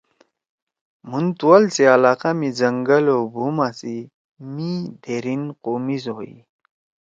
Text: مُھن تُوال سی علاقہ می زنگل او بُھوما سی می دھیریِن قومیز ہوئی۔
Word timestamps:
مُھن 1.09 1.25
تُوال 1.39 1.63
سی 1.73 1.83
علاقہ 1.95 2.29
می 2.39 2.49
زنگل 2.59 3.05
او 3.13 3.21
بُھوما 3.33 3.67
سی 3.79 3.97
می 4.53 4.71
دھیریِن 5.03 5.43
قومیز 5.63 6.03
ہوئی۔ 6.15 6.35